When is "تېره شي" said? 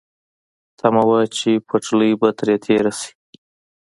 2.65-3.11